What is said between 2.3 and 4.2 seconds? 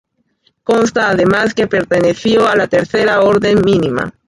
a la Tercera Orden Mínima.